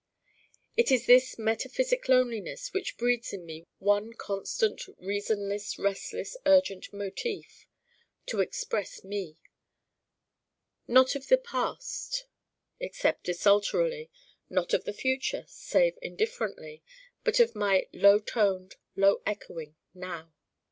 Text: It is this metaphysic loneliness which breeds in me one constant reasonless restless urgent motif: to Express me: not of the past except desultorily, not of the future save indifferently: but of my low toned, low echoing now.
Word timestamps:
It 0.75 0.91
is 0.91 1.05
this 1.05 1.37
metaphysic 1.37 2.09
loneliness 2.09 2.73
which 2.73 2.97
breeds 2.97 3.33
in 3.33 3.45
me 3.45 3.67
one 3.77 4.13
constant 4.13 4.87
reasonless 4.97 5.77
restless 5.77 6.35
urgent 6.47 6.91
motif: 6.91 7.67
to 8.25 8.39
Express 8.39 9.03
me: 9.03 9.37
not 10.87 11.13
of 11.13 11.27
the 11.27 11.37
past 11.37 12.25
except 12.79 13.25
desultorily, 13.25 14.09
not 14.49 14.73
of 14.73 14.85
the 14.85 14.93
future 14.93 15.45
save 15.47 15.99
indifferently: 16.01 16.81
but 17.23 17.39
of 17.39 17.53
my 17.53 17.87
low 17.93 18.17
toned, 18.17 18.77
low 18.95 19.21
echoing 19.27 19.75
now. 19.93 20.33